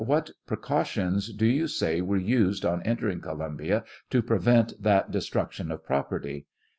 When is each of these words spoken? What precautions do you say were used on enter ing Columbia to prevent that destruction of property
What 0.03 0.31
precautions 0.47 1.31
do 1.31 1.45
you 1.45 1.67
say 1.67 2.01
were 2.01 2.17
used 2.17 2.65
on 2.65 2.81
enter 2.81 3.07
ing 3.07 3.21
Columbia 3.21 3.83
to 4.09 4.23
prevent 4.23 4.73
that 4.81 5.11
destruction 5.11 5.69
of 5.71 5.85
property 5.85 6.47